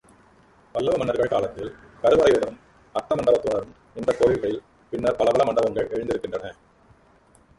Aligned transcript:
பல்லவ 0.75 0.97
மன்னர்கள் 0.97 1.27
காலத்தில் 1.27 1.75
கருவறையுடனும் 2.03 2.57
அர்த்த 2.95 3.15
மண்டபத்துடனும் 3.15 3.73
நின்ற 3.93 4.13
கோயில்களில், 4.13 4.61
பின்னர் 4.91 5.19
பலபல 5.19 5.45
மண்டபங்கள் 5.45 5.91
எழுந்திருக்கின்றன. 5.91 6.53